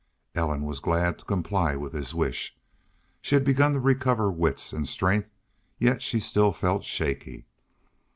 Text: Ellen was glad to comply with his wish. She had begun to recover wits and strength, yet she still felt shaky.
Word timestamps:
Ellen 0.33 0.63
was 0.63 0.79
glad 0.79 1.19
to 1.19 1.25
comply 1.25 1.75
with 1.75 1.93
his 1.93 2.11
wish. 2.15 2.57
She 3.21 3.35
had 3.35 3.45
begun 3.45 3.73
to 3.73 3.79
recover 3.79 4.31
wits 4.31 4.73
and 4.73 4.87
strength, 4.87 5.29
yet 5.77 6.01
she 6.01 6.19
still 6.19 6.51
felt 6.51 6.83
shaky. 6.83 7.45